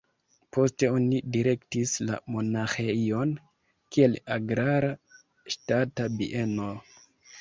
[0.55, 3.35] Poste oni direktis la monaĥejon
[3.97, 4.91] kiel agrara
[5.57, 6.73] ŝtata bieno.